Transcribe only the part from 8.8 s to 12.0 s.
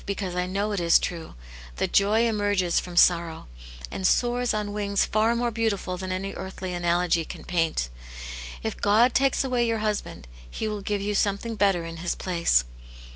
God takes away your husband, He will give you something better in